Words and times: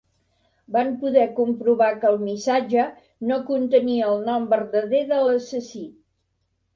Van 0.75 0.87
poder 1.01 1.25
comprovar 1.39 1.89
que 2.03 2.09
el 2.13 2.15
missatge, 2.29 2.85
no 3.33 3.37
contenia 3.49 4.07
el 4.15 4.23
nom 4.31 4.49
verdader 4.55 5.03
de 5.13 5.21
l'assassí. 5.29 5.83